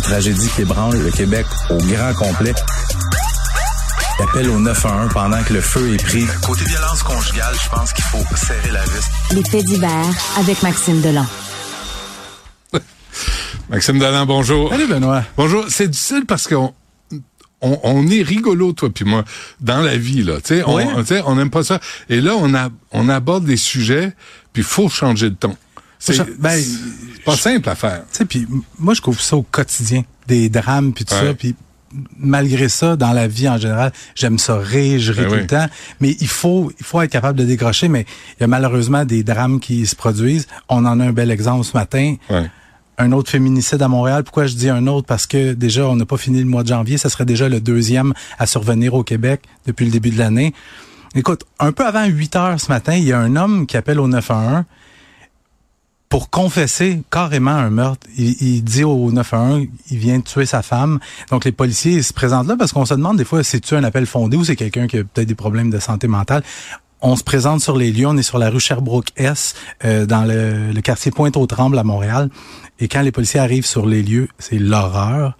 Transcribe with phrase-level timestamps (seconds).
[0.00, 2.54] la tragédie qui ébranle le Québec au grand complet.
[4.18, 6.24] Il appelle au 911 pendant que le feu est pris.
[6.42, 9.34] Côté violence conjugale, je pense qu'il faut serrer la vis.
[9.34, 11.26] Les faits divers avec Maxime Delan.
[13.68, 14.70] Maxime Delan, bonjour.
[14.70, 15.22] Salut Benoît.
[15.36, 15.66] Bonjour.
[15.68, 16.72] C'est difficile parce qu'on
[17.60, 19.24] on, on, est rigolo, toi puis moi,
[19.60, 20.36] dans la vie, là.
[20.40, 20.78] Tu sais, on,
[21.26, 21.78] on n'aime pas ça.
[22.08, 24.12] Et là, on, a, on aborde des sujets,
[24.54, 25.56] puis il faut changer de ton.
[26.00, 26.58] C'est ben,
[27.24, 28.02] pas simple à faire.
[28.10, 31.54] Tu sais, puis moi, je trouve ça au quotidien, des drames, puis tout ça, puis
[32.18, 35.46] malgré ça, dans la vie en général, j'aime ça rire, je ris ben tout le
[35.46, 35.66] temps.
[36.00, 37.88] Mais il faut, il faut être capable de décrocher.
[37.88, 38.06] Mais
[38.38, 40.46] il y a malheureusement des drames qui se produisent.
[40.68, 42.16] On en a un bel exemple ce matin.
[42.30, 42.48] Ouais
[43.00, 44.24] un autre féminicide à Montréal.
[44.24, 45.06] Pourquoi je dis un autre?
[45.06, 46.98] Parce que déjà, on n'a pas fini le mois de janvier.
[46.98, 50.52] Ça serait déjà le deuxième à survenir au Québec depuis le début de l'année.
[51.14, 53.98] Écoute, un peu avant 8 heures ce matin, il y a un homme qui appelle
[53.98, 54.64] au 911
[56.10, 58.06] pour confesser carrément un meurtre.
[58.18, 60.98] Il, dit au 911, il vient de tuer sa femme.
[61.30, 64.04] Donc les policiers se présentent là parce qu'on se demande des fois, c'est-tu un appel
[64.06, 66.42] fondé ou c'est quelqu'un qui a peut-être des problèmes de santé mentale?
[67.00, 68.08] On se présente sur les lieux.
[68.08, 72.28] On est sur la rue Sherbrooke-S, euh, dans le, quartier Pointe-aux-Trembles à Montréal.
[72.80, 75.38] Et quand les policiers arrivent sur les lieux, c'est l'horreur.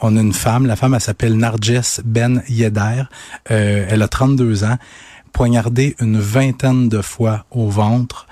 [0.00, 3.02] On a une femme, la femme, elle s'appelle Narges Ben Yedder.
[3.50, 4.76] Euh, elle a 32 ans,
[5.32, 8.28] poignardée une vingtaine de fois au ventre,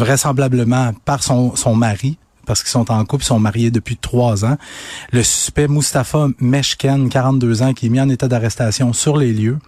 [0.00, 4.44] vraisemblablement par son, son mari, parce qu'ils sont en couple, ils sont mariés depuis trois
[4.44, 4.56] ans.
[5.12, 9.58] Le suspect Mustapha Meshken, 42 ans, qui est mis en état d'arrestation sur les lieux.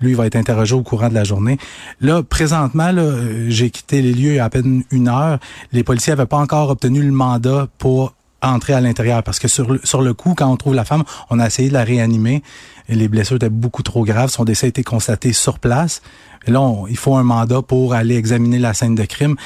[0.00, 1.56] Lui, il va être interrogé au courant de la journée.
[2.00, 3.12] Là, présentement, là,
[3.48, 5.38] j'ai quitté les lieux il y a à peine une heure.
[5.72, 9.72] Les policiers n'avaient pas encore obtenu le mandat pour entrer à l'intérieur parce que sur
[9.72, 12.42] le, sur le coup, quand on trouve la femme, on a essayé de la réanimer
[12.88, 14.30] et les blessures étaient beaucoup trop graves.
[14.30, 16.02] Son décès a été constaté sur place.
[16.46, 19.36] Et là, il faut un mandat pour aller examiner la scène de crime.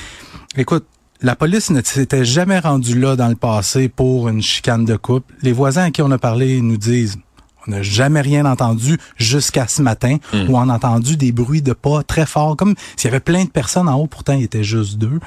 [0.57, 0.87] Écoute,
[1.23, 5.35] la police ne s'était jamais rendue là dans le passé pour une chicane de couple.
[5.43, 7.19] Les voisins à qui on a parlé nous disent
[7.67, 10.49] on n'a jamais rien entendu jusqu'à ce matin hmm.
[10.49, 13.45] où on a entendu des bruits de pas très forts, comme s'il y avait plein
[13.45, 15.21] de personnes en haut, pourtant il était juste deux.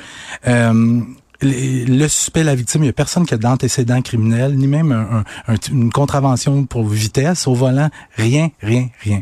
[0.47, 1.01] Euh,
[1.43, 5.23] le suspect, la victime, il n'y a personne qui a d'antécédent criminel, ni même
[5.71, 7.89] une contravention pour vitesse au volant.
[8.15, 9.21] Rien, rien, rien.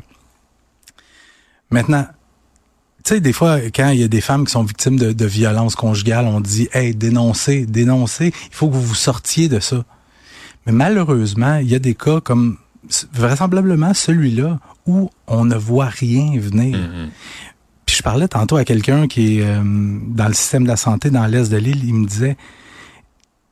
[1.69, 2.05] Maintenant,
[3.03, 5.75] tu sais, des fois, quand il y a des femmes qui sont victimes de, violences
[5.75, 9.83] conjugales, on dit, hey, dénoncez, dénoncez, il faut que vous vous sortiez de ça.
[10.65, 12.57] Mais malheureusement, il y a des cas comme
[13.13, 16.77] vraisemblablement celui-là où on ne voit rien venir.
[16.77, 17.09] Mm-hmm.
[17.91, 21.09] Puis je parlais tantôt à quelqu'un qui est euh, dans le système de la santé
[21.09, 22.37] dans l'est de l'île, il me disait,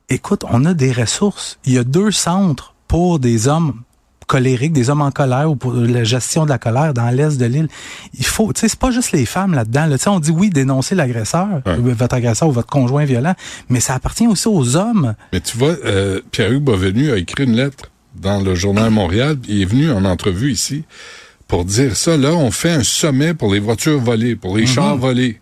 [0.08, 1.58] écoute, on a des ressources.
[1.66, 3.82] Il y a deux centres pour des hommes
[4.26, 7.44] colériques, des hommes en colère ou pour la gestion de la colère dans l'est de
[7.44, 7.68] l'île.
[8.14, 9.84] Il faut, tu sais, c'est pas juste les femmes là-dedans.
[9.84, 9.96] Là.
[10.06, 13.34] On dit oui, dénoncer l'agresseur, votre agresseur ou votre conjoint violent,
[13.68, 15.16] mais ça appartient aussi aux hommes.
[15.34, 19.60] Mais tu vois, euh, Pierre-Hugues Bovenu a écrit une lettre dans le journal Montréal, il
[19.60, 20.84] est venu en entrevue ici
[21.50, 22.16] pour dire ça.
[22.16, 25.40] Là, on fait un sommet pour les voitures volées, pour les chars volés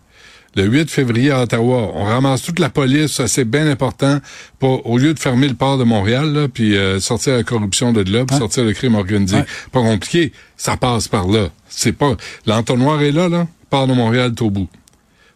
[0.55, 1.91] le 8 février à Ottawa.
[1.93, 4.17] On ramasse toute la police, ça c'est bien important,
[4.57, 7.93] pour, au lieu de fermer le port de Montréal, là, puis euh, sortir la corruption
[7.93, 9.37] de là, puis sortir le crime organisé.
[9.71, 11.49] Pas compliqué, ça passe par là.
[11.69, 12.17] C'est pas
[12.47, 14.67] l'entonnoir est là, là, port de Montréal, au bout.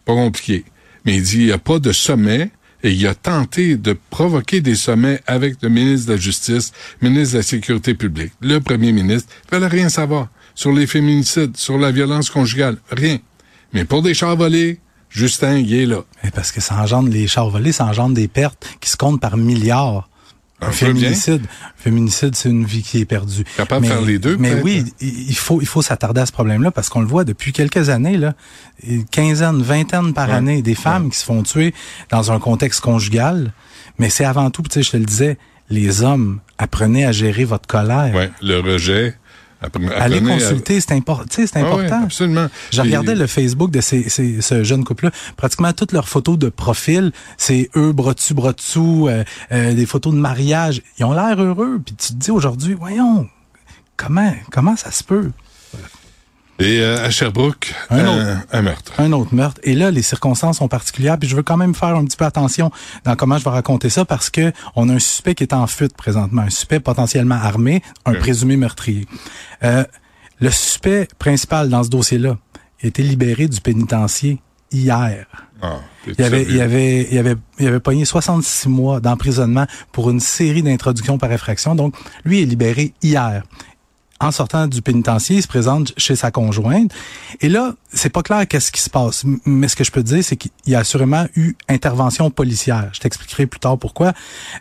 [0.05, 0.65] Pas compliqué.
[1.05, 2.49] Mais il dit, il n'y a pas de sommet,
[2.81, 7.33] et il a tenté de provoquer des sommets avec le ministre de la Justice, ministre
[7.33, 9.29] de la Sécurité publique, le premier ministre.
[9.45, 13.19] Il fallait rien savoir sur les féminicides, sur la violence conjugale, rien.
[13.73, 16.03] Mais pour des chars volés, Justin, il est là.
[16.33, 19.37] parce que ça engendre les chars volés, ça engendre des pertes qui se comptent par
[19.37, 20.09] milliards.
[20.61, 21.41] Un féminicide,
[21.75, 23.43] féminicide, c'est une vie qui est perdue.
[23.57, 24.37] Capable de faire les deux.
[24.37, 27.51] Mais oui, il faut il faut s'attarder à ce problème-là parce qu'on le voit depuis
[27.51, 28.33] quelques années là,
[28.87, 31.73] une quinzaine, vingtaine par année, des femmes qui se font tuer
[32.09, 33.51] dans un contexte conjugal.
[33.99, 35.37] Mais c'est avant tout, tu sais, je te le disais,
[35.69, 38.13] les hommes apprenez à gérer votre colère.
[38.15, 39.15] Ouais, le rejet,
[39.97, 41.25] Aller consulter, c'est important.
[41.29, 41.99] c'est important.
[42.01, 42.47] Ah absolument.
[42.71, 45.11] Je regardais le Facebook de ces, ces, ce jeune couple-là.
[45.37, 49.85] Pratiquement toutes leurs photos de profil, c'est eux, bras dessus, bras dessous, euh, euh, des
[49.85, 50.81] photos de mariage.
[50.99, 51.79] Ils ont l'air heureux.
[51.83, 53.27] Puis tu te dis aujourd'hui, voyons,
[53.97, 55.31] comment, comment ça se peut?
[56.59, 58.93] Et euh, à Sherbrooke, un, autre, un, meurtre.
[58.99, 59.59] Un autre meurtre.
[59.63, 61.17] Et là, les circonstances sont particulières.
[61.17, 62.71] Puis je veux quand même faire un petit peu attention
[63.05, 65.65] dans comment je vais raconter ça parce que on a un suspect qui est en
[65.65, 69.07] fuite présentement, un suspect potentiellement armé, un présumé meurtrier.
[69.63, 69.83] Euh,
[70.39, 72.37] le suspect principal dans ce dossier-là
[72.83, 74.39] a été libéré du pénitencier
[74.71, 75.25] hier.
[75.61, 80.19] Ah, il, avait, il, avait, il, avait, il avait pogné 66 mois d'emprisonnement pour une
[80.19, 81.73] série d'introductions par effraction.
[81.73, 81.95] Donc,
[82.25, 83.43] lui est libéré hier
[84.19, 86.91] en sortant du pénitencier, il se présente chez sa conjointe.
[87.41, 89.23] Et là, c'est pas clair qu'est-ce qui se passe.
[89.45, 92.89] Mais ce que je peux te dire, c'est qu'il y a assurément eu intervention policière.
[92.93, 94.13] Je t'expliquerai plus tard pourquoi.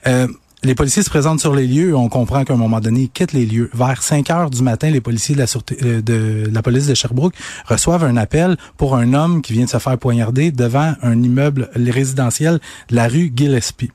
[0.07, 0.27] Euh,
[0.65, 1.97] les policiers se présentent sur les lieux.
[1.97, 3.69] On comprend qu'à un moment donné, ils quittent les lieux.
[3.75, 5.47] Vers 5 heures du matin, les policiers de la,
[5.83, 7.35] euh, de la police de Sherbrooke
[7.67, 11.69] reçoivent un appel pour un homme qui vient de se faire poignarder devant un immeuble
[11.75, 12.61] résidentiel
[12.91, 13.91] de la rue Gillespie.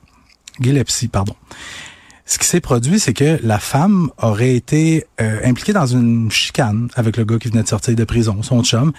[0.60, 1.34] Gillespie, pardon.
[2.28, 6.88] Ce qui s'est produit, c'est que la femme aurait été euh, impliquée dans une chicane
[6.94, 8.92] avec le gars qui venait de sortir de prison, son chum.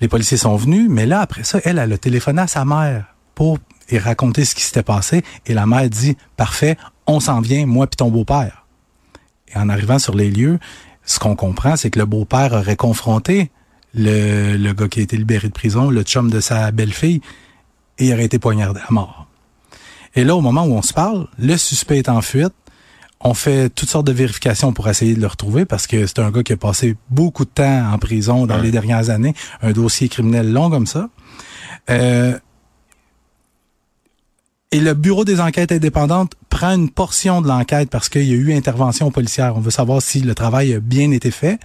[0.00, 3.14] Les policiers sont venus, mais là, après ça, elle, elle a téléphoné à sa mère
[3.34, 3.58] pour
[3.90, 5.22] y raconter ce qui s'était passé.
[5.44, 8.64] Et la mère dit, parfait, on s'en vient, moi puis ton beau-père.
[9.48, 10.58] Et en arrivant sur les lieux,
[11.04, 13.50] ce qu'on comprend, c'est que le beau-père aurait confronté
[13.92, 17.20] le, le gars qui a été libéré de prison, le chum de sa belle-fille,
[17.98, 19.26] et il aurait été poignardé à mort.
[20.14, 22.54] Et là, au moment où on se parle, le suspect est en fuite.
[23.22, 26.30] On fait toutes sortes de vérifications pour essayer de le retrouver parce que c'est un
[26.30, 30.08] gars qui a passé beaucoup de temps en prison dans les dernières années, un dossier
[30.08, 31.10] criminel long comme ça.
[31.90, 32.38] Euh,
[34.72, 38.36] et le bureau des enquêtes indépendantes prend une portion de l'enquête parce qu'il y a
[38.36, 39.56] eu intervention policière.
[39.56, 41.58] On veut savoir si le travail a bien été fait.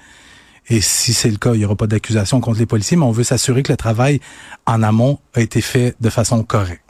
[0.67, 3.11] Et si c'est le cas, il n'y aura pas d'accusation contre les policiers, mais on
[3.11, 4.19] veut s'assurer que le travail
[4.65, 6.84] en amont a été fait de façon correcte.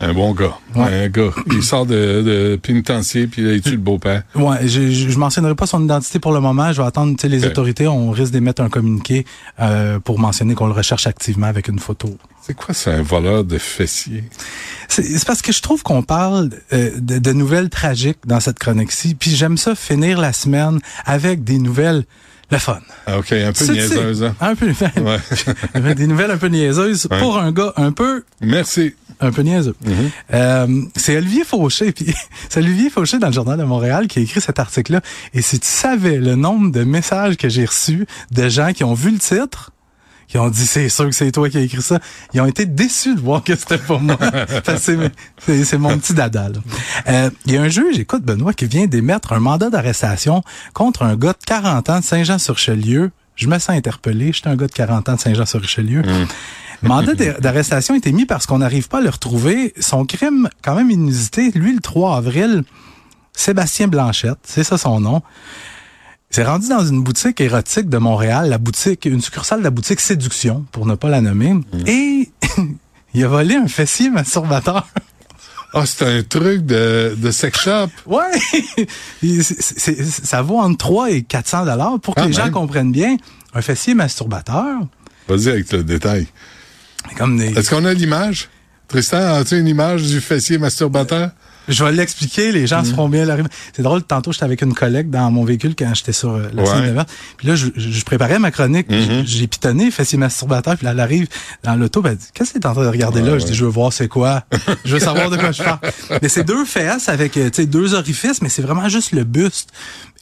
[0.00, 0.58] Un bon gars.
[0.74, 1.30] Un gars.
[1.52, 4.22] Il sort de, de pénitencier puis il tue le beau-père.
[4.34, 6.70] Ouais, je, je, je mentionnerai pas son identité pour le moment.
[6.72, 7.46] Je vais attendre les okay.
[7.46, 7.88] autorités.
[7.88, 9.24] On risque d'émettre un communiqué
[9.58, 12.14] euh, pour mentionner qu'on le recherche activement avec une photo.
[12.42, 14.24] C'est quoi, c'est un voleur de fessiers?
[14.88, 19.14] C'est parce que je trouve qu'on parle euh, de, de, nouvelles tragiques dans cette chronique-ci.
[19.14, 22.04] Puis j'aime ça finir la semaine avec des nouvelles
[22.50, 22.78] le fun.
[23.06, 24.22] Ah, OK, un peu niaiseuse.
[24.22, 24.34] Hein?
[24.40, 24.66] Un peu,
[25.80, 25.94] ouais.
[25.94, 27.18] des nouvelles un peu niaiseuses ouais.
[27.18, 28.22] pour un gars un peu...
[28.40, 28.94] Merci.
[29.20, 29.74] Un peu niaiseux.
[29.84, 30.10] Mm -hmm.
[30.34, 32.14] euh, c'est Olivier Fauché, puis
[32.48, 35.00] c'est Olivier Fauché dans le Journal de Montréal qui a écrit cet article-là.
[35.34, 38.94] Et si tu savais le nombre de messages que j'ai reçus de gens qui ont
[38.94, 39.72] vu le titre,
[40.28, 41.98] qui ont dit c'est sûr que c'est toi qui as écrit ça.
[42.34, 44.18] Ils ont été déçus de voir que c'était pas moi.
[44.76, 46.48] c'est mon petit dada.
[47.08, 50.42] Euh, il y a un juge, écoute Benoît, qui vient d'émettre un mandat d'arrestation
[50.72, 53.10] contre un gars de 40 ans de Saint-Jean-sur-Richelieu.
[53.36, 54.32] Je me sens interpellé.
[54.32, 56.02] J'étais un gars de 40 ans de Saint-Jean-sur-Richelieu.
[56.02, 56.26] Mm.
[56.82, 59.72] Mandat d'arrestation a été mis parce qu'on n'arrive pas à le retrouver.
[59.80, 62.64] Son crime, quand même inusité, lui, le 3 avril,
[63.32, 65.22] Sébastien Blanchette, c'est ça son nom.
[66.30, 70.00] C'est rendu dans une boutique érotique de Montréal, la boutique, une succursale de la boutique
[70.00, 71.54] Séduction, pour ne pas la nommer.
[71.54, 71.64] Mmh.
[71.86, 72.30] Et
[73.14, 74.86] il a volé un fessier masturbateur.
[75.72, 77.88] Ah, oh, c'est un truc de, de sex shop.
[78.06, 78.32] Ouais.
[78.42, 78.86] c
[79.22, 82.50] est, c est, ça vaut entre 3 et 400 dollars pour que ah, les gens
[82.50, 83.16] comprennent bien.
[83.54, 84.80] Un fessier masturbateur.
[85.28, 86.26] Vas-y avec le détail.
[87.36, 87.58] Des...
[87.58, 88.48] Est-ce qu'on a l'image?
[88.88, 91.30] Tristan, as-tu une image du fessier masturbateur?
[91.68, 92.84] Je vais l'expliquer, les gens mmh.
[92.84, 93.48] se feront bien l'arrivée.
[93.74, 96.64] C'est drôle, tantôt, j'étais avec une collègue dans mon véhicule quand j'étais sur euh, la
[96.64, 97.02] scène de
[97.36, 99.24] Puis là, je, je, préparais ma chronique, mmh.
[99.24, 101.26] j'ai pitonné, fessier masturbateur, puis là, elle arrive
[101.64, 103.32] dans l'auto, ben, elle dit, qu'est-ce que t'es en train de regarder ouais, là?
[103.32, 103.40] Ouais.
[103.40, 104.44] Je dis, je veux voir c'est quoi.
[104.84, 105.80] je veux savoir de quoi je parle.
[106.22, 109.70] Mais c'est deux fesses avec, tu sais, deux orifices, mais c'est vraiment juste le buste.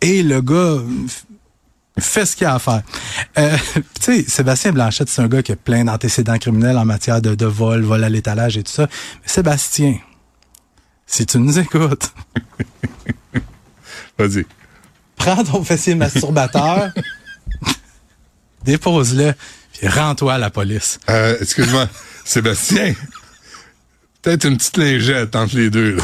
[0.00, 0.78] Et le gars
[1.98, 2.82] fait ce qu'il a à faire.
[3.38, 7.20] Euh, tu sais, Sébastien Blanchette, c'est un gars qui a plein d'antécédents criminels en matière
[7.22, 8.88] de, de vol, vol à l'étalage et tout ça.
[9.22, 9.98] Mais Sébastien,
[11.06, 12.12] si tu nous écoutes.
[14.18, 14.44] Vas-y.
[15.16, 16.90] Prends ton fessier masturbateur,
[18.64, 19.32] dépose-le,
[19.72, 20.98] puis rends-toi à la police.
[21.08, 21.88] Euh, excuse-moi,
[22.24, 22.94] Sébastien.
[24.22, 26.02] Peut-être une petite lingette entre les deux, là,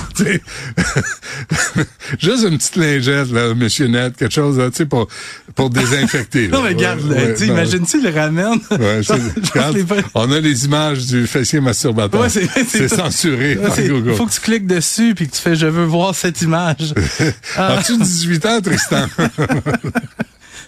[2.18, 5.08] Juste une petite lingette, là, monsieur Net, quelque chose, tu sais, pour,
[5.54, 6.48] pour désinfecter.
[6.52, 8.58] non, mais regarde, ouais, ouais, imagine-tu, le ramène?
[8.70, 9.00] Ouais,
[10.14, 12.20] on a les images du fessier masturbateur.
[12.20, 15.66] Ouais, c'est censuré par Il faut que tu cliques dessus puis que tu fais «Je
[15.66, 16.94] veux voir cette image
[17.56, 17.74] ah.».
[17.78, 19.06] As-tu 18 ans, Tristan?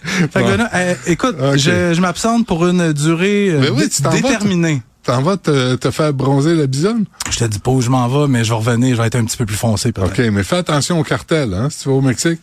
[0.01, 0.65] fait que, bon.
[0.73, 1.57] euh, écoute, okay.
[1.57, 4.81] je, je m'absente pour une durée euh, oui, déterminée.
[5.03, 7.05] T'en vas te, te, faire bronzer la bisonne?
[7.29, 9.15] Je te dis pas où je m'en vais, mais je vais revenir, je vais être
[9.15, 9.91] un petit peu plus foncé.
[9.97, 12.39] OK, mais fais attention au cartel, hein, si tu vas au Mexique.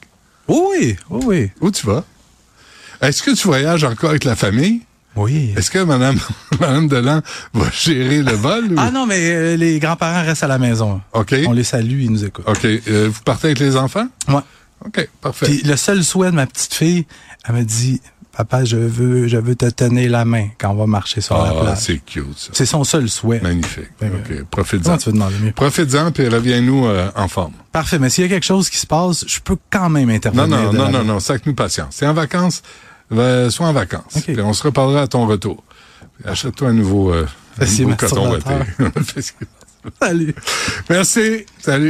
[0.47, 1.51] Oui, oui, oui.
[1.61, 2.05] Où tu vas?
[3.01, 4.83] Est-ce que tu voyages encore avec la famille?
[5.17, 5.53] Oui.
[5.57, 6.19] Est-ce que Mme,
[6.61, 7.21] Madame Delan
[7.53, 8.73] va gérer le vol?
[8.73, 8.77] Ou?
[8.79, 11.01] Ah non, mais euh, les grands-parents restent à la maison.
[11.13, 11.35] OK.
[11.47, 12.49] On les salue, ils nous écoutent.
[12.49, 12.65] OK.
[12.65, 14.07] Euh, vous partez avec les enfants?
[14.29, 14.41] Ouais.
[14.85, 15.47] OK, parfait.
[15.47, 17.07] Puis le seul souhait de ma petite fille,
[17.47, 18.01] elle me dit
[18.37, 21.53] Papa, je veux, je veux te tenir la main quand on va marcher sur ah,
[21.53, 21.79] la plage.
[21.79, 22.51] c'est cute, ça.
[22.55, 23.41] C'est son seul souhait.
[23.41, 23.91] Magnifique.
[24.01, 24.45] Ben, OK.
[24.51, 24.97] Profites-en.
[24.97, 25.53] tu veux demander mieux?
[25.53, 27.53] Profites-en, puis reviens-nous euh, en forme.
[27.73, 27.99] Parfait.
[27.99, 30.47] Mais s'il y a quelque chose qui se passe, je peux quand même intervenir.
[30.47, 31.21] Non, non, non, non, non.
[31.21, 31.97] Sac-nous patience.
[31.97, 32.63] C'est en vacances,
[33.13, 34.17] euh, sois en vacances.
[34.17, 34.35] Okay.
[34.35, 35.63] Puis on se reparlera à ton retour.
[36.25, 37.27] Achète-toi un nouveau, euh,
[37.61, 38.39] un nouveau coton
[40.01, 40.35] Salut.
[40.89, 41.47] Merci.
[41.59, 41.89] Salut.